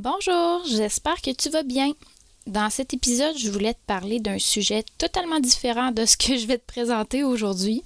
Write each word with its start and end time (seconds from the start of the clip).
Bonjour, 0.00 0.62
j'espère 0.64 1.20
que 1.20 1.32
tu 1.32 1.50
vas 1.50 1.64
bien. 1.64 1.90
Dans 2.46 2.70
cet 2.70 2.94
épisode, 2.94 3.36
je 3.36 3.50
voulais 3.50 3.74
te 3.74 3.84
parler 3.84 4.20
d'un 4.20 4.38
sujet 4.38 4.84
totalement 4.96 5.40
différent 5.40 5.90
de 5.90 6.04
ce 6.04 6.16
que 6.16 6.36
je 6.38 6.46
vais 6.46 6.58
te 6.58 6.66
présenter 6.72 7.24
aujourd'hui. 7.24 7.82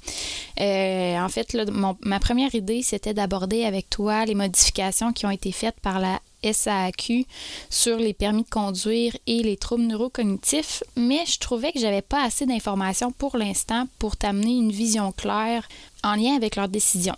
Euh, 0.60 1.16
en 1.16 1.30
fait, 1.30 1.56
ma 2.02 2.20
première 2.20 2.54
idée, 2.54 2.82
c'était 2.82 3.14
d'aborder 3.14 3.64
avec 3.64 3.88
toi 3.88 4.26
les 4.26 4.34
modifications 4.34 5.14
qui 5.14 5.24
ont 5.24 5.30
été 5.30 5.52
faites 5.52 5.80
par 5.80 6.00
la 6.00 6.20
SAQ 6.44 7.24
sur 7.70 7.96
les 7.96 8.12
permis 8.12 8.42
de 8.42 8.50
conduire 8.50 9.16
et 9.26 9.42
les 9.42 9.56
troubles 9.56 9.84
neurocognitifs, 9.84 10.82
mais 10.96 11.24
je 11.24 11.38
trouvais 11.38 11.72
que 11.72 11.80
j'avais 11.80 12.02
pas 12.02 12.24
assez 12.24 12.44
d'informations 12.44 13.12
pour 13.12 13.38
l'instant 13.38 13.88
pour 13.98 14.18
t'amener 14.18 14.52
une 14.52 14.70
vision 14.70 15.12
claire 15.12 15.66
en 16.04 16.16
lien 16.16 16.36
avec 16.36 16.56
leurs 16.56 16.68
décisions. 16.68 17.16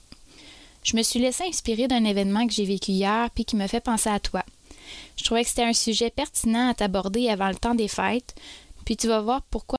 Je 0.84 0.96
me 0.96 1.02
suis 1.02 1.18
laissé 1.18 1.42
inspirer 1.48 1.88
d'un 1.88 2.04
événement 2.04 2.46
que 2.46 2.52
j'ai 2.52 2.64
vécu 2.64 2.92
hier 2.92 3.29
puis 3.34 3.45
qui 3.45 3.56
me 3.56 3.66
fait 3.66 3.80
penser 3.80 4.08
à 4.08 4.20
toi. 4.20 4.45
Je 5.16 5.24
trouvais 5.24 5.43
que 5.43 5.48
c'était 5.48 5.62
un 5.62 5.73
sujet 5.73 6.11
pertinent 6.11 6.70
à 6.70 6.74
t'aborder 6.74 7.29
avant 7.29 7.48
le 7.48 7.55
temps 7.55 7.75
des 7.75 7.88
fêtes, 7.88 8.34
puis 8.84 8.97
tu 8.97 9.09
vas 9.09 9.20
voir 9.20 9.42
pourquoi 9.51 9.79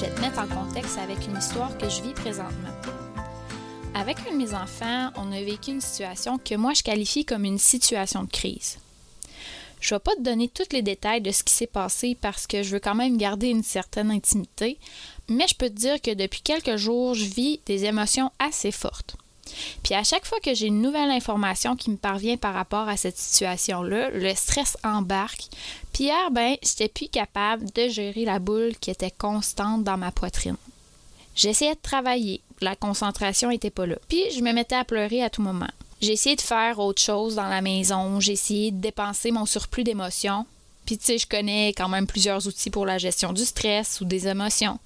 Je 0.00 0.06
vais 0.06 0.14
te 0.14 0.20
mettre 0.22 0.38
en 0.38 0.46
contexte 0.46 0.96
avec 0.96 1.26
une 1.26 1.36
histoire 1.36 1.76
que 1.76 1.86
je 1.90 2.00
vis 2.00 2.14
présentement. 2.14 2.70
Avec 3.94 4.16
un 4.26 4.32
de 4.32 4.38
mes 4.38 4.54
enfants, 4.54 5.10
on 5.16 5.30
a 5.30 5.42
vécu 5.42 5.72
une 5.72 5.82
situation 5.82 6.38
que 6.38 6.54
moi 6.54 6.72
je 6.72 6.82
qualifie 6.82 7.26
comme 7.26 7.44
une 7.44 7.58
situation 7.58 8.24
de 8.24 8.30
crise. 8.30 8.78
Je 9.78 9.92
ne 9.92 9.98
vais 9.98 10.02
pas 10.02 10.14
te 10.14 10.22
donner 10.22 10.48
tous 10.48 10.72
les 10.72 10.80
détails 10.80 11.20
de 11.20 11.30
ce 11.30 11.42
qui 11.42 11.52
s'est 11.52 11.66
passé 11.66 12.16
parce 12.18 12.46
que 12.46 12.62
je 12.62 12.70
veux 12.70 12.80
quand 12.80 12.94
même 12.94 13.18
garder 13.18 13.48
une 13.48 13.62
certaine 13.62 14.10
intimité, 14.10 14.78
mais 15.28 15.46
je 15.46 15.54
peux 15.54 15.68
te 15.68 15.74
dire 15.74 16.00
que 16.00 16.14
depuis 16.14 16.40
quelques 16.40 16.76
jours, 16.76 17.14
je 17.14 17.24
vis 17.26 17.60
des 17.66 17.84
émotions 17.84 18.32
assez 18.38 18.72
fortes. 18.72 19.16
Puis 19.82 19.94
à 19.94 20.04
chaque 20.04 20.26
fois 20.26 20.40
que 20.40 20.54
j'ai 20.54 20.66
une 20.66 20.82
nouvelle 20.82 21.10
information 21.10 21.76
qui 21.76 21.90
me 21.90 21.96
parvient 21.96 22.36
par 22.36 22.54
rapport 22.54 22.88
à 22.88 22.96
cette 22.96 23.18
situation-là, 23.18 24.10
le 24.10 24.34
stress 24.34 24.76
embarque. 24.84 25.44
Puis 25.92 26.04
hier, 26.04 26.30
ben, 26.30 26.56
j'étais 26.62 26.88
plus 26.88 27.08
capable 27.08 27.70
de 27.72 27.88
gérer 27.88 28.24
la 28.24 28.38
boule 28.38 28.72
qui 28.80 28.90
était 28.90 29.10
constante 29.10 29.84
dans 29.84 29.96
ma 29.96 30.12
poitrine. 30.12 30.56
J'essayais 31.34 31.74
de 31.74 31.80
travailler, 31.80 32.40
la 32.60 32.76
concentration 32.76 33.48
n'était 33.48 33.70
pas 33.70 33.86
là. 33.86 33.96
Puis 34.08 34.22
je 34.34 34.42
me 34.42 34.52
mettais 34.52 34.74
à 34.74 34.84
pleurer 34.84 35.22
à 35.22 35.30
tout 35.30 35.42
moment. 35.42 35.70
J'ai 36.00 36.12
essayé 36.12 36.34
de 36.34 36.40
faire 36.40 36.78
autre 36.78 37.02
chose 37.02 37.34
dans 37.34 37.48
la 37.48 37.60
maison, 37.60 38.20
j'ai 38.20 38.32
essayé 38.32 38.70
de 38.70 38.80
dépenser 38.80 39.30
mon 39.30 39.46
surplus 39.46 39.84
d'émotions. 39.84 40.46
Puis 40.86 40.98
tu 40.98 41.04
sais, 41.04 41.18
je 41.18 41.26
connais 41.26 41.68
quand 41.68 41.88
même 41.88 42.06
plusieurs 42.06 42.46
outils 42.46 42.70
pour 42.70 42.86
la 42.86 42.98
gestion 42.98 43.32
du 43.32 43.44
stress 43.44 44.00
ou 44.00 44.04
des 44.04 44.26
émotions. 44.26 44.78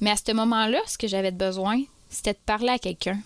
Mais 0.00 0.10
à 0.10 0.16
ce 0.16 0.32
moment-là, 0.32 0.78
ce 0.86 0.98
que 0.98 1.08
j'avais 1.08 1.30
besoin, 1.30 1.82
c'était 2.08 2.34
de 2.34 2.38
parler 2.44 2.68
à 2.68 2.78
quelqu'un, 2.78 3.18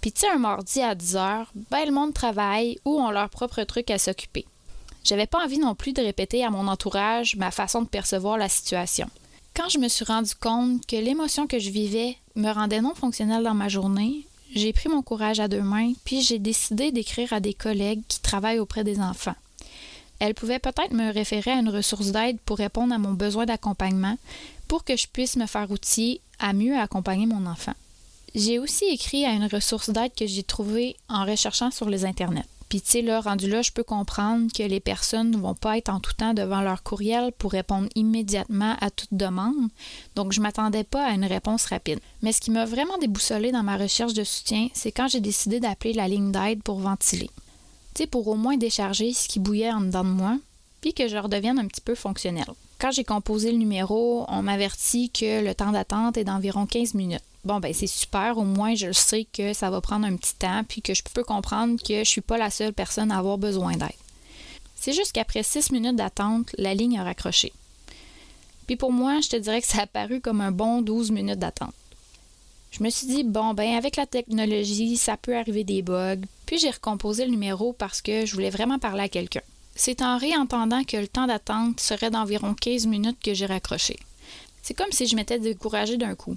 puis 0.00 0.12
tu 0.12 0.20
sais, 0.20 0.28
un 0.28 0.38
mardi 0.38 0.80
à 0.80 0.94
10 0.94 1.16
heures, 1.16 1.52
ben 1.70 1.84
le 1.84 1.92
monde 1.92 2.14
travaille 2.14 2.78
ou 2.84 3.00
ont 3.00 3.10
leur 3.10 3.28
propre 3.30 3.62
truc 3.64 3.90
à 3.90 3.98
s'occuper. 3.98 4.46
J'avais 5.04 5.26
pas 5.26 5.42
envie 5.42 5.58
non 5.58 5.74
plus 5.74 5.92
de 5.92 6.02
répéter 6.02 6.44
à 6.44 6.50
mon 6.50 6.68
entourage 6.68 7.36
ma 7.36 7.50
façon 7.50 7.82
de 7.82 7.88
percevoir 7.88 8.36
la 8.36 8.48
situation. 8.48 9.08
Quand 9.54 9.68
je 9.68 9.78
me 9.78 9.88
suis 9.88 10.04
rendu 10.04 10.34
compte 10.34 10.86
que 10.86 10.96
l'émotion 10.96 11.46
que 11.46 11.58
je 11.58 11.70
vivais 11.70 12.16
me 12.36 12.50
rendait 12.50 12.80
non 12.80 12.94
fonctionnelle 12.94 13.42
dans 13.42 13.54
ma 13.54 13.68
journée, 13.68 14.26
j'ai 14.54 14.72
pris 14.72 14.88
mon 14.88 15.02
courage 15.02 15.40
à 15.40 15.48
deux 15.48 15.62
mains, 15.62 15.92
puis 16.04 16.22
j'ai 16.22 16.38
décidé 16.38 16.92
d'écrire 16.92 17.32
à 17.32 17.40
des 17.40 17.54
collègues 17.54 18.02
qui 18.08 18.20
travaillent 18.20 18.60
auprès 18.60 18.84
des 18.84 19.00
enfants. 19.00 19.34
Elles 20.20 20.34
pouvaient 20.34 20.58
peut-être 20.58 20.92
me 20.92 21.12
référer 21.12 21.52
à 21.52 21.58
une 21.58 21.68
ressource 21.68 22.08
d'aide 22.08 22.38
pour 22.44 22.58
répondre 22.58 22.94
à 22.94 22.98
mon 22.98 23.12
besoin 23.12 23.46
d'accompagnement, 23.46 24.16
pour 24.66 24.84
que 24.84 24.96
je 24.96 25.06
puisse 25.06 25.36
me 25.36 25.46
faire 25.46 25.70
outiller 25.70 26.20
à 26.38 26.52
mieux 26.52 26.76
accompagner 26.78 27.26
mon 27.26 27.46
enfant. 27.46 27.74
J'ai 28.34 28.58
aussi 28.58 28.84
écrit 28.86 29.24
à 29.24 29.32
une 29.32 29.46
ressource 29.46 29.90
d'aide 29.90 30.14
que 30.14 30.26
j'ai 30.26 30.42
trouvée 30.42 30.96
en 31.08 31.24
recherchant 31.24 31.70
sur 31.70 31.88
les 31.88 32.04
internets. 32.04 32.46
Puis 32.68 32.82
tu 32.82 33.02
sais, 33.02 33.18
rendu 33.18 33.48
là, 33.48 33.62
je 33.62 33.72
peux 33.72 33.82
comprendre 33.82 34.52
que 34.52 34.62
les 34.62 34.80
personnes 34.80 35.30
ne 35.30 35.38
vont 35.38 35.54
pas 35.54 35.78
être 35.78 35.88
en 35.88 36.00
tout 36.00 36.12
temps 36.12 36.34
devant 36.34 36.60
leur 36.60 36.82
courriel 36.82 37.32
pour 37.32 37.52
répondre 37.52 37.88
immédiatement 37.94 38.76
à 38.80 38.90
toute 38.90 39.12
demande. 39.12 39.70
Donc, 40.16 40.32
je 40.32 40.42
m'attendais 40.42 40.84
pas 40.84 41.06
à 41.06 41.12
une 41.12 41.24
réponse 41.24 41.64
rapide. 41.64 42.00
Mais 42.20 42.32
ce 42.32 42.42
qui 42.42 42.50
m'a 42.50 42.66
vraiment 42.66 42.98
déboussolé 42.98 43.52
dans 43.52 43.62
ma 43.62 43.78
recherche 43.78 44.12
de 44.12 44.24
soutien, 44.24 44.68
c'est 44.74 44.92
quand 44.92 45.08
j'ai 45.08 45.20
décidé 45.20 45.60
d'appeler 45.60 45.94
la 45.94 46.08
ligne 46.08 46.30
d'aide 46.30 46.62
pour 46.62 46.78
ventiler. 46.78 47.30
Tu 47.94 48.02
sais, 48.02 48.06
pour 48.06 48.28
au 48.28 48.34
moins 48.34 48.58
décharger 48.58 49.14
ce 49.14 49.28
qui 49.28 49.40
bouillait 49.40 49.72
en 49.72 49.80
dedans 49.80 50.04
de 50.04 50.10
moi, 50.10 50.36
puis 50.82 50.92
que 50.92 51.08
je 51.08 51.16
redevienne 51.16 51.58
un 51.58 51.66
petit 51.66 51.80
peu 51.80 51.94
fonctionnel. 51.94 52.46
Quand 52.78 52.90
j'ai 52.90 53.02
composé 53.02 53.50
le 53.50 53.58
numéro, 53.58 54.26
on 54.28 54.42
m'avertit 54.42 55.10
que 55.10 55.42
le 55.42 55.54
temps 55.54 55.72
d'attente 55.72 56.18
est 56.18 56.24
d'environ 56.24 56.66
15 56.66 56.94
minutes 56.94 57.22
bon, 57.48 57.60
ben 57.60 57.72
c'est 57.72 57.86
super, 57.86 58.36
au 58.36 58.44
moins 58.44 58.74
je 58.74 58.92
sais 58.92 59.24
que 59.24 59.54
ça 59.54 59.70
va 59.70 59.80
prendre 59.80 60.06
un 60.06 60.14
petit 60.16 60.34
temps, 60.34 60.62
puis 60.68 60.82
que 60.82 60.92
je 60.92 61.02
peux 61.02 61.24
comprendre 61.24 61.82
que 61.82 62.04
je 62.04 62.08
suis 62.08 62.20
pas 62.20 62.36
la 62.36 62.50
seule 62.50 62.74
personne 62.74 63.10
à 63.10 63.18
avoir 63.18 63.38
besoin 63.38 63.72
d'aide. 63.72 63.88
C'est 64.76 64.92
juste 64.92 65.12
qu'après 65.12 65.42
six 65.42 65.72
minutes 65.72 65.96
d'attente, 65.96 66.54
la 66.58 66.74
ligne 66.74 66.98
a 66.98 67.04
raccroché. 67.04 67.52
Puis 68.66 68.76
pour 68.76 68.92
moi, 68.92 69.20
je 69.22 69.30
te 69.30 69.36
dirais 69.36 69.62
que 69.62 69.66
ça 69.66 69.82
a 69.82 69.86
paru 69.86 70.20
comme 70.20 70.42
un 70.42 70.52
bon 70.52 70.82
12 70.82 71.10
minutes 71.10 71.38
d'attente. 71.38 71.72
Je 72.70 72.84
me 72.84 72.90
suis 72.90 73.06
dit, 73.06 73.24
bon, 73.24 73.54
ben 73.54 73.76
avec 73.76 73.96
la 73.96 74.04
technologie, 74.04 74.98
ça 74.98 75.16
peut 75.16 75.34
arriver 75.34 75.64
des 75.64 75.80
bugs. 75.80 76.20
Puis 76.44 76.58
j'ai 76.58 76.70
recomposé 76.70 77.24
le 77.24 77.30
numéro 77.30 77.72
parce 77.72 78.02
que 78.02 78.26
je 78.26 78.34
voulais 78.34 78.50
vraiment 78.50 78.78
parler 78.78 79.04
à 79.04 79.08
quelqu'un. 79.08 79.40
C'est 79.74 80.02
en 80.02 80.18
réentendant 80.18 80.84
que 80.84 80.98
le 80.98 81.08
temps 81.08 81.26
d'attente 81.26 81.80
serait 81.80 82.10
d'environ 82.10 82.54
15 82.54 82.86
minutes 82.86 83.22
que 83.24 83.32
j'ai 83.32 83.46
raccroché. 83.46 83.98
C'est 84.62 84.74
comme 84.74 84.92
si 84.92 85.06
je 85.06 85.16
m'étais 85.16 85.38
découragée 85.38 85.96
d'un 85.96 86.14
coup 86.14 86.36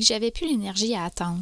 que 0.00 0.06
j'avais 0.06 0.30
plus 0.30 0.46
l'énergie 0.48 0.94
à 0.94 1.04
attendre. 1.04 1.40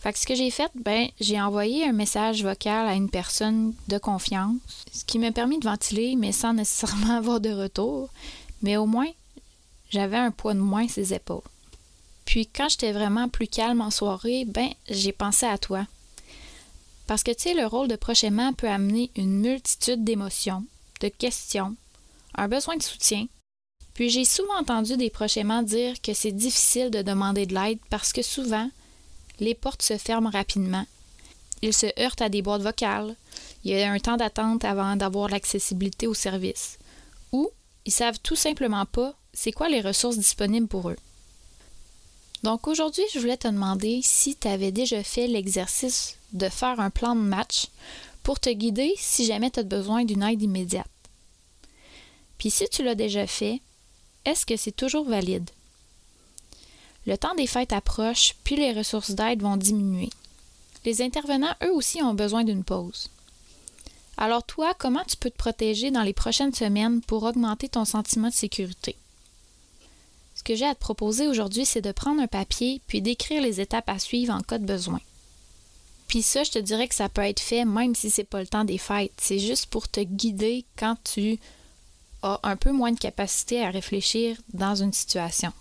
Fait 0.00 0.12
que 0.12 0.18
ce 0.18 0.26
que 0.26 0.34
j'ai 0.34 0.50
fait, 0.50 0.70
ben, 0.74 1.08
j'ai 1.18 1.40
envoyé 1.40 1.86
un 1.88 1.92
message 1.92 2.44
vocal 2.44 2.86
à 2.86 2.94
une 2.94 3.08
personne 3.08 3.72
de 3.88 3.96
confiance, 3.96 4.58
ce 4.92 5.04
qui 5.04 5.18
m'a 5.18 5.32
permis 5.32 5.58
de 5.58 5.64
ventiler, 5.64 6.14
mais 6.14 6.32
sans 6.32 6.52
nécessairement 6.52 7.14
avoir 7.16 7.40
de 7.40 7.50
retour. 7.50 8.10
Mais 8.60 8.76
au 8.76 8.84
moins, 8.84 9.08
j'avais 9.90 10.18
un 10.18 10.30
poids 10.30 10.54
de 10.54 10.58
moins 10.58 10.88
ses 10.88 11.14
épaules. 11.14 11.40
Puis 12.26 12.46
quand 12.46 12.68
j'étais 12.68 12.92
vraiment 12.92 13.28
plus 13.28 13.46
calme 13.46 13.80
en 13.80 13.90
soirée, 13.90 14.44
ben, 14.44 14.68
j'ai 14.88 15.12
pensé 15.12 15.46
à 15.46 15.56
toi. 15.56 15.86
Parce 17.06 17.22
que 17.22 17.30
tu 17.30 17.42
sais, 17.42 17.54
le 17.54 17.66
rôle 17.66 17.88
de 17.88 17.96
prochainement 17.96 18.52
peut 18.52 18.68
amener 18.68 19.10
une 19.16 19.40
multitude 19.40 20.04
d'émotions, 20.04 20.64
de 21.00 21.08
questions, 21.08 21.76
un 22.34 22.48
besoin 22.48 22.76
de 22.76 22.82
soutien, 22.82 23.26
puis 23.94 24.10
j'ai 24.10 24.24
souvent 24.24 24.58
entendu 24.58 24.96
des 24.96 25.10
prochainement 25.10 25.62
dire 25.62 26.00
que 26.02 26.14
c'est 26.14 26.32
difficile 26.32 26.90
de 26.90 27.02
demander 27.02 27.46
de 27.46 27.54
l'aide 27.54 27.78
parce 27.90 28.12
que 28.12 28.22
souvent, 28.22 28.68
les 29.40 29.54
portes 29.54 29.82
se 29.82 29.96
ferment 29.96 30.30
rapidement. 30.30 30.84
Ils 31.62 31.72
se 31.72 31.86
heurtent 31.98 32.22
à 32.22 32.28
des 32.28 32.42
boîtes 32.42 32.62
vocales. 32.62 33.16
Il 33.64 33.70
y 33.70 33.80
a 33.80 33.90
un 33.90 33.98
temps 33.98 34.16
d'attente 34.16 34.64
avant 34.64 34.96
d'avoir 34.96 35.28
l'accessibilité 35.28 36.06
au 36.06 36.14
service. 36.14 36.78
Ou 37.32 37.48
ils 37.86 37.92
savent 37.92 38.18
tout 38.22 38.36
simplement 38.36 38.84
pas 38.84 39.14
c'est 39.32 39.52
quoi 39.52 39.68
les 39.68 39.80
ressources 39.80 40.18
disponibles 40.18 40.68
pour 40.68 40.90
eux. 40.90 40.98
Donc 42.42 42.68
aujourd'hui, 42.68 43.04
je 43.12 43.18
voulais 43.18 43.36
te 43.36 43.48
demander 43.48 44.00
si 44.02 44.36
tu 44.36 44.48
avais 44.48 44.70
déjà 44.70 45.02
fait 45.02 45.26
l'exercice 45.26 46.18
de 46.32 46.48
faire 46.48 46.78
un 46.78 46.90
plan 46.90 47.16
de 47.16 47.20
match 47.20 47.68
pour 48.22 48.38
te 48.38 48.50
guider 48.50 48.94
si 48.98 49.24
jamais 49.24 49.50
tu 49.50 49.60
as 49.60 49.64
besoin 49.64 50.04
d'une 50.04 50.22
aide 50.22 50.42
immédiate. 50.42 50.86
Puis 52.38 52.50
si 52.50 52.68
tu 52.68 52.82
l'as 52.82 52.94
déjà 52.94 53.26
fait, 53.26 53.60
est-ce 54.24 54.46
que 54.46 54.56
c'est 54.56 54.76
toujours 54.76 55.08
valide? 55.08 55.50
Le 57.06 57.18
temps 57.18 57.34
des 57.34 57.46
fêtes 57.46 57.72
approche, 57.72 58.34
puis 58.44 58.56
les 58.56 58.72
ressources 58.72 59.10
d'aide 59.10 59.42
vont 59.42 59.56
diminuer. 59.56 60.10
Les 60.84 61.02
intervenants, 61.02 61.54
eux 61.62 61.72
aussi, 61.72 62.02
ont 62.02 62.14
besoin 62.14 62.44
d'une 62.44 62.64
pause. 62.64 63.10
Alors 64.16 64.44
toi, 64.44 64.74
comment 64.78 65.04
tu 65.04 65.16
peux 65.16 65.30
te 65.30 65.36
protéger 65.36 65.90
dans 65.90 66.02
les 66.02 66.12
prochaines 66.12 66.54
semaines 66.54 67.00
pour 67.02 67.24
augmenter 67.24 67.68
ton 67.68 67.84
sentiment 67.84 68.28
de 68.28 68.34
sécurité? 68.34 68.96
Ce 70.34 70.42
que 70.42 70.54
j'ai 70.54 70.66
à 70.66 70.74
te 70.74 70.80
proposer 70.80 71.26
aujourd'hui, 71.26 71.64
c'est 71.64 71.80
de 71.80 71.92
prendre 71.92 72.22
un 72.22 72.26
papier 72.26 72.80
puis 72.86 73.02
d'écrire 73.02 73.42
les 73.42 73.60
étapes 73.60 73.88
à 73.88 73.98
suivre 73.98 74.34
en 74.34 74.40
cas 74.40 74.58
de 74.58 74.66
besoin. 74.66 75.00
Puis 76.08 76.22
ça, 76.22 76.44
je 76.44 76.50
te 76.50 76.58
dirais 76.58 76.86
que 76.86 76.94
ça 76.94 77.08
peut 77.08 77.22
être 77.22 77.40
fait 77.40 77.64
même 77.64 77.94
si 77.94 78.10
c'est 78.10 78.24
pas 78.24 78.40
le 78.40 78.46
temps 78.46 78.64
des 78.64 78.78
fêtes. 78.78 79.12
C'est 79.18 79.38
juste 79.38 79.66
pour 79.66 79.88
te 79.88 80.00
guider 80.00 80.64
quand 80.76 80.96
tu 81.02 81.38
un 82.42 82.56
peu 82.56 82.72
moins 82.72 82.92
de 82.92 82.98
capacité 82.98 83.64
à 83.64 83.70
réfléchir 83.70 84.36
dans 84.52 84.74
une 84.74 84.92
situation. 84.92 85.52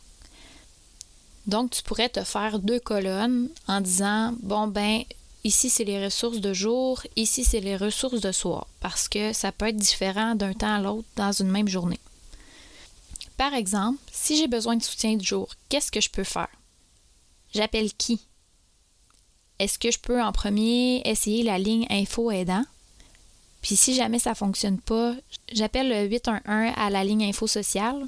Donc, 1.46 1.72
tu 1.72 1.84
pourrais 1.84 2.10
te 2.10 2.24
faire 2.24 2.60
deux 2.60 2.80
colonnes 2.80 3.50
en 3.68 3.82
disant, 3.82 4.34
bon, 4.42 4.68
ben, 4.68 5.04
ici, 5.44 5.70
c'est 5.70 5.84
les 5.84 6.04
ressources 6.04 6.40
de 6.40 6.54
jour, 6.54 7.02
ici, 7.16 7.44
c'est 7.44 7.60
les 7.60 7.76
ressources 7.76 8.22
de 8.22 8.32
soir, 8.32 8.68
parce 8.80 9.10
que 9.10 9.34
ça 9.34 9.52
peut 9.52 9.68
être 9.68 9.76
différent 9.76 10.36
d'un 10.36 10.54
temps 10.54 10.76
à 10.76 10.80
l'autre 10.80 11.08
dans 11.18 11.34
une 11.34 11.50
même 11.50 11.68
journée. 11.68 12.00
Par 13.36 13.54
exemple, 13.54 14.00
si 14.12 14.38
j'ai 14.38 14.48
besoin 14.48 14.78
de 14.78 14.84
soutien 14.84 15.16
de 15.16 15.24
jour, 15.24 15.50
qu'est-ce 15.68 15.92
que 15.92 16.02
je 16.02 16.10
peux 16.10 16.24
faire? 16.24 16.48
J'appelle 17.54 17.94
qui? 17.94 18.22
Est-ce 19.60 19.78
que 19.78 19.92
je 19.92 20.00
peux 20.00 20.22
en 20.22 20.32
premier 20.32 21.02
essayer 21.06 21.44
la 21.44 21.60
ligne 21.60 21.88
info 21.90 22.32
aidant? 22.32 22.64
Puis 23.64 23.78
si 23.78 23.96
jamais 23.96 24.20
ça 24.20 24.32
ne 24.32 24.36
fonctionne 24.36 24.78
pas, 24.78 25.16
j'appelle 25.52 25.90
le 25.90 26.08
811 26.08 26.74
à 26.76 26.90
la 26.90 27.04
ligne 27.04 27.24
info 27.24 27.48
sociale. 27.48 28.06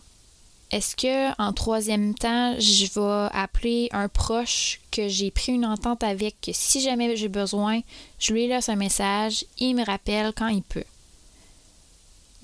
Est-ce 0.69 0.95
que 0.97 1.41
en 1.41 1.53
troisième 1.53 2.13
temps, 2.13 2.59
je 2.59 2.85
vais 2.93 3.29
appeler 3.33 3.87
un 3.93 4.09
proche 4.09 4.81
que 4.91 5.07
j'ai 5.07 5.31
pris 5.31 5.53
une 5.53 5.65
entente 5.65 6.03
avec 6.03 6.35
que 6.41 6.51
si 6.53 6.81
jamais 6.81 7.15
j'ai 7.15 7.29
besoin, 7.29 7.79
je 8.19 8.33
lui 8.33 8.47
laisse 8.47 8.67
un 8.67 8.75
message, 8.75 9.45
il 9.57 9.75
me 9.75 9.85
rappelle 9.85 10.33
quand 10.35 10.49
il 10.49 10.61
peut. 10.61 10.83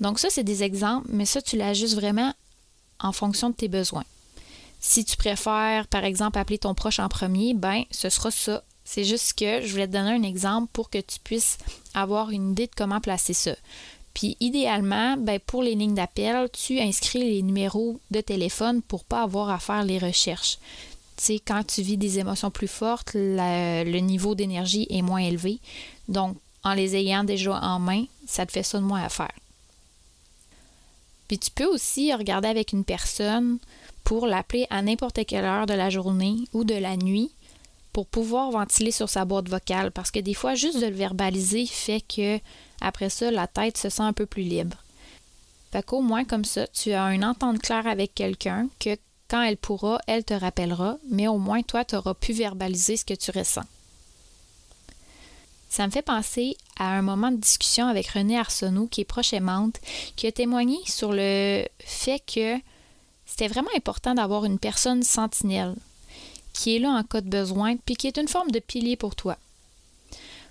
Donc 0.00 0.18
ça 0.18 0.30
c'est 0.30 0.42
des 0.42 0.62
exemples, 0.62 1.08
mais 1.10 1.26
ça 1.26 1.42
tu 1.42 1.56
l'ajustes 1.56 1.96
vraiment 1.96 2.32
en 2.98 3.12
fonction 3.12 3.50
de 3.50 3.54
tes 3.54 3.68
besoins. 3.68 4.04
Si 4.80 5.04
tu 5.04 5.16
préfères 5.18 5.86
par 5.88 6.04
exemple 6.04 6.38
appeler 6.38 6.58
ton 6.58 6.74
proche 6.74 6.98
en 6.98 7.10
premier, 7.10 7.52
ben 7.52 7.82
ce 7.90 8.08
sera 8.08 8.30
ça. 8.30 8.62
C'est 8.84 9.04
juste 9.04 9.38
que 9.38 9.62
je 9.62 9.70
voulais 9.70 9.86
te 9.86 9.92
donner 9.92 10.10
un 10.10 10.22
exemple 10.22 10.68
pour 10.72 10.90
que 10.90 10.98
tu 10.98 11.18
puisses 11.22 11.58
avoir 11.94 12.30
une 12.30 12.52
idée 12.52 12.66
de 12.66 12.72
comment 12.76 13.00
placer 13.00 13.32
ça. 13.32 13.54
Puis 14.14 14.36
idéalement, 14.40 15.16
ben, 15.16 15.40
pour 15.40 15.62
les 15.62 15.74
lignes 15.74 15.94
d'appel, 15.94 16.48
tu 16.52 16.78
inscris 16.80 17.20
les 17.20 17.42
numéros 17.42 18.00
de 18.10 18.20
téléphone 18.20 18.82
pour 18.82 19.04
pas 19.04 19.22
avoir 19.22 19.50
à 19.50 19.58
faire 19.58 19.84
les 19.84 19.98
recherches. 19.98 20.58
Tu 21.16 21.24
sais, 21.24 21.40
quand 21.44 21.64
tu 21.66 21.82
vis 21.82 21.96
des 21.96 22.18
émotions 22.18 22.50
plus 22.50 22.68
fortes, 22.68 23.12
le 23.14 23.98
niveau 24.00 24.34
d'énergie 24.34 24.86
est 24.90 25.02
moins 25.02 25.20
élevé. 25.20 25.60
Donc, 26.08 26.36
en 26.64 26.74
les 26.74 26.96
ayant 26.96 27.24
déjà 27.24 27.58
en 27.60 27.78
main, 27.78 28.04
ça 28.26 28.46
te 28.46 28.52
fait 28.52 28.62
ça 28.62 28.78
de 28.78 28.84
moins 28.84 29.02
à 29.02 29.08
faire. 29.08 29.32
Puis 31.28 31.38
tu 31.38 31.50
peux 31.50 31.66
aussi 31.66 32.12
regarder 32.12 32.48
avec 32.48 32.72
une 32.72 32.84
personne 32.84 33.58
pour 34.04 34.26
l'appeler 34.26 34.66
à 34.68 34.82
n'importe 34.82 35.24
quelle 35.24 35.44
heure 35.44 35.66
de 35.66 35.74
la 35.74 35.88
journée 35.88 36.36
ou 36.52 36.64
de 36.64 36.74
la 36.74 36.96
nuit 36.96 37.30
pour 37.92 38.06
pouvoir 38.06 38.50
ventiler 38.50 38.90
sur 38.90 39.08
sa 39.08 39.24
boîte 39.24 39.48
vocale 39.48 39.90
parce 39.90 40.10
que 40.10 40.20
des 40.20 40.34
fois 40.34 40.54
juste 40.54 40.80
de 40.80 40.86
le 40.86 40.94
verbaliser 40.94 41.66
fait 41.66 42.00
que 42.00 42.40
après 42.80 43.10
ça 43.10 43.30
la 43.30 43.46
tête 43.46 43.76
se 43.76 43.88
sent 43.88 44.02
un 44.02 44.12
peu 44.12 44.26
plus 44.26 44.42
libre. 44.42 44.76
Fait 45.70 45.84
qu'au 45.84 46.02
moins 46.02 46.24
comme 46.24 46.44
ça, 46.44 46.66
tu 46.66 46.92
as 46.92 47.14
une 47.14 47.24
entente 47.24 47.60
claire 47.60 47.86
avec 47.86 48.14
quelqu'un 48.14 48.68
que 48.78 48.96
quand 49.28 49.42
elle 49.42 49.56
pourra, 49.56 49.98
elle 50.06 50.24
te 50.24 50.34
rappellera, 50.34 50.98
mais 51.10 51.28
au 51.28 51.38
moins 51.38 51.62
toi 51.62 51.84
tu 51.84 51.96
auras 51.96 52.14
pu 52.14 52.32
verbaliser 52.32 52.96
ce 52.96 53.04
que 53.04 53.14
tu 53.14 53.30
ressens. 53.30 53.64
Ça 55.70 55.86
me 55.86 55.90
fait 55.90 56.02
penser 56.02 56.58
à 56.78 56.90
un 56.98 57.00
moment 57.00 57.30
de 57.30 57.38
discussion 57.38 57.86
avec 57.86 58.08
René 58.08 58.38
Arsenault, 58.38 58.88
qui 58.88 59.00
est 59.00 59.06
proche 59.06 59.32
aimante, 59.32 59.80
qui 60.16 60.26
a 60.26 60.32
témoigné 60.32 60.76
sur 60.84 61.12
le 61.12 61.64
fait 61.78 62.20
que 62.20 62.58
c'était 63.24 63.48
vraiment 63.48 63.70
important 63.74 64.14
d'avoir 64.14 64.44
une 64.44 64.58
personne 64.58 65.02
sentinelle, 65.02 65.74
qui 66.52 66.76
est 66.76 66.78
là 66.78 66.90
en 66.90 67.02
cas 67.02 67.20
de 67.20 67.28
besoin, 67.28 67.76
puis 67.76 67.96
qui 67.96 68.06
est 68.06 68.18
une 68.18 68.28
forme 68.28 68.50
de 68.50 68.58
pilier 68.58 68.96
pour 68.96 69.16
toi. 69.16 69.36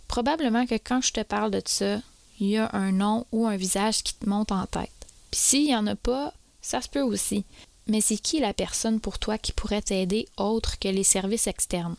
Probablement 0.07 0.65
que 0.65 0.75
quand 0.75 1.01
je 1.01 1.13
te 1.13 1.21
parle 1.21 1.51
de 1.51 1.61
ça, 1.65 2.01
il 2.39 2.47
y 2.47 2.57
a 2.57 2.69
un 2.73 2.91
nom 2.91 3.25
ou 3.31 3.45
un 3.47 3.55
visage 3.55 4.03
qui 4.03 4.15
te 4.15 4.27
monte 4.27 4.51
en 4.51 4.65
tête. 4.65 4.89
Puis 5.29 5.39
s'il 5.39 5.65
n'y 5.65 5.75
en 5.75 5.87
a 5.87 5.95
pas, 5.95 6.33
ça 6.61 6.81
se 6.81 6.89
peut 6.89 7.01
aussi. 7.01 7.45
Mais 7.87 8.01
c'est 8.01 8.17
qui 8.17 8.39
la 8.39 8.53
personne 8.53 8.99
pour 8.99 9.19
toi 9.19 9.37
qui 9.37 9.51
pourrait 9.51 9.81
t'aider 9.81 10.27
autre 10.37 10.79
que 10.79 10.87
les 10.87 11.03
services 11.03 11.47
externes? 11.47 11.95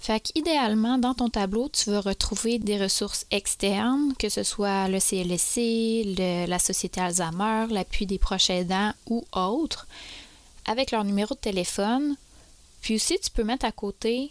Fait 0.00 0.20
qu'idéalement, 0.20 0.96
dans 0.96 1.14
ton 1.14 1.28
tableau, 1.28 1.68
tu 1.68 1.90
vas 1.90 2.00
retrouver 2.00 2.58
des 2.58 2.80
ressources 2.80 3.26
externes, 3.30 4.14
que 4.18 4.28
ce 4.28 4.44
soit 4.44 4.88
le 4.88 5.00
CLSC, 5.00 6.46
la 6.46 6.58
Société 6.58 7.00
Alzheimer, 7.00 7.66
l'appui 7.70 8.06
des 8.06 8.18
proches 8.18 8.50
aidants 8.50 8.92
ou 9.06 9.24
autres, 9.32 9.88
avec 10.66 10.92
leur 10.92 11.02
numéro 11.02 11.34
de 11.34 11.40
téléphone, 11.40 12.16
puis 12.88 12.94
aussi, 12.94 13.18
tu 13.22 13.30
peux 13.30 13.44
mettre 13.44 13.66
à 13.66 13.70
côté, 13.70 14.30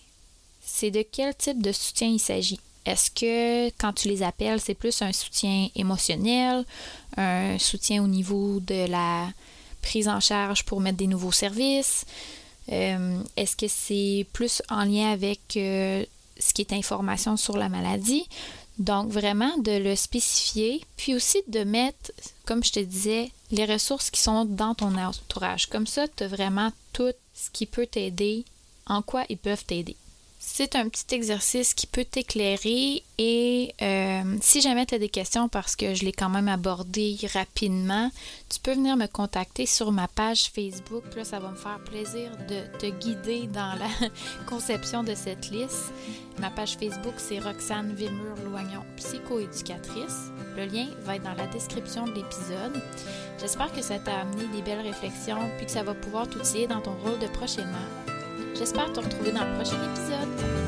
c'est 0.65 0.89
de 0.89 1.03
quel 1.03 1.35
type 1.35 1.61
de 1.61 1.71
soutien 1.71 2.07
il 2.07 2.19
s'agit. 2.19 2.59
Est-ce 2.87 3.11
que 3.11 3.67
quand 3.77 3.93
tu 3.93 4.07
les 4.07 4.23
appelles, 4.23 4.59
c'est 4.59 4.73
plus 4.73 4.99
un 5.03 5.13
soutien 5.13 5.67
émotionnel, 5.75 6.65
un 7.17 7.59
soutien 7.59 8.03
au 8.03 8.07
niveau 8.07 8.59
de 8.59 8.89
la 8.89 9.27
prise 9.83 10.07
en 10.07 10.19
charge 10.19 10.65
pour 10.65 10.81
mettre 10.81 10.97
des 10.97 11.05
nouveaux 11.05 11.31
services? 11.31 12.03
Euh, 12.71 13.21
est-ce 13.35 13.55
que 13.55 13.67
c'est 13.67 14.25
plus 14.33 14.63
en 14.71 14.85
lien 14.85 15.11
avec 15.11 15.55
euh, 15.55 16.03
ce 16.39 16.51
qui 16.51 16.63
est 16.63 16.73
information 16.73 17.37
sur 17.37 17.57
la 17.57 17.69
maladie? 17.69 18.27
Donc, 18.79 19.11
vraiment 19.11 19.55
de 19.59 19.73
le 19.73 19.95
spécifier, 19.95 20.83
puis 20.95 21.13
aussi 21.13 21.43
de 21.47 21.63
mettre, 21.63 22.11
comme 22.45 22.63
je 22.63 22.71
te 22.71 22.79
disais, 22.79 23.29
les 23.51 23.65
ressources 23.65 24.09
qui 24.09 24.19
sont 24.19 24.45
dans 24.45 24.73
ton 24.73 24.97
entourage. 24.97 25.67
Comme 25.67 25.85
ça, 25.85 26.07
tu 26.07 26.23
as 26.23 26.27
vraiment 26.27 26.71
tout 26.91 27.13
ce 27.37 27.51
qui 27.51 27.67
peut 27.67 27.85
t'aider, 27.85 28.45
en 28.87 29.01
quoi 29.01 29.23
ils 29.29 29.37
peuvent 29.37 29.63
t'aider. 29.63 29.95
C'est 30.49 30.77
un 30.77 30.87
petit 30.87 31.13
exercice 31.13 31.73
qui 31.73 31.85
peut 31.85 32.05
t'éclairer 32.05 33.03
et 33.19 33.75
euh, 33.81 34.37
si 34.41 34.61
jamais 34.61 34.85
tu 34.85 34.95
as 34.95 34.97
des 34.97 35.09
questions 35.09 35.49
parce 35.49 35.75
que 35.75 35.93
je 35.93 36.05
l'ai 36.05 36.13
quand 36.13 36.29
même 36.29 36.47
abordé 36.47 37.17
rapidement, 37.33 38.09
tu 38.49 38.59
peux 38.61 38.71
venir 38.71 38.95
me 38.95 39.07
contacter 39.07 39.65
sur 39.65 39.91
ma 39.91 40.07
page 40.07 40.49
Facebook. 40.49 41.03
Là, 41.15 41.25
ça 41.25 41.39
va 41.39 41.51
me 41.51 41.57
faire 41.57 41.79
plaisir 41.83 42.31
de 42.47 42.79
te 42.79 42.85
guider 42.85 43.47
dans 43.47 43.77
la 43.77 44.09
conception 44.47 45.03
de 45.03 45.13
cette 45.15 45.51
liste. 45.51 45.91
Ma 46.39 46.49
page 46.49 46.77
Facebook, 46.77 47.15
c'est 47.17 47.39
Roxane 47.39 47.93
Villemur-Loignon, 47.93 48.83
psychoéducatrice. 48.95 50.31
Le 50.55 50.65
lien 50.65 50.87
va 51.01 51.17
être 51.17 51.23
dans 51.23 51.35
la 51.35 51.47
description 51.47 52.05
de 52.05 52.13
l'épisode. 52.13 52.81
J'espère 53.39 53.71
que 53.73 53.81
ça 53.81 53.99
t'a 53.99 54.21
amené 54.21 54.47
des 54.55 54.61
belles 54.61 54.81
réflexions 54.81 55.51
puis 55.57 55.65
que 55.65 55.71
ça 55.73 55.83
va 55.83 55.93
pouvoir 55.93 56.27
t'outiller 56.27 56.67
dans 56.67 56.81
ton 56.81 56.95
rôle 57.03 57.19
de 57.19 57.27
prochainement. 57.27 58.06
J'espère 58.57 58.91
te 58.91 58.99
retrouver 58.99 59.31
dans 59.31 59.45
le 59.45 59.53
prochain 59.53 59.77
épisode. 59.83 60.66